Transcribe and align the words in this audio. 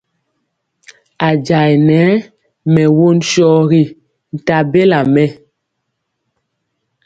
A 1.27 1.29
jayɛ 1.45 1.73
nɛ 1.87 1.97
mɛ 2.73 2.83
won 2.97 3.17
sɔgi 3.31 3.81
nta 4.35 4.57
bela 4.71 4.99
mɛ. 5.13 5.23